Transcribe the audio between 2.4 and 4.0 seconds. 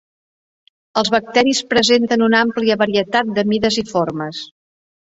àmplia varietat de mides i